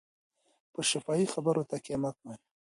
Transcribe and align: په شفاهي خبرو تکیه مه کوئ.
په 0.73 0.79
شفاهي 0.89 1.27
خبرو 1.33 1.67
تکیه 1.71 1.97
مه 2.01 2.11
کوئ. 2.19 2.35